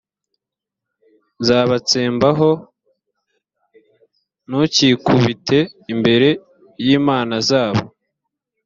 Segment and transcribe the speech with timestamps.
[1.41, 2.49] nzabatsembaho
[4.47, 5.59] ntukikubite
[5.93, 6.29] imbere
[6.85, 7.83] y imana zabo